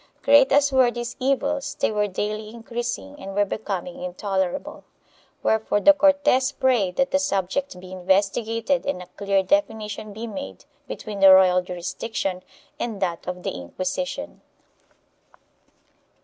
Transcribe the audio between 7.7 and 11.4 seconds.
be investigated and a clear defi nition be made between the